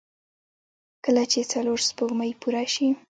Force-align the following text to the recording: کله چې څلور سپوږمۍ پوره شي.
کله 1.05 1.23
چې 1.31 1.39
څلور 1.51 1.79
سپوږمۍ 1.89 2.31
پوره 2.41 2.63
شي. 2.73 2.87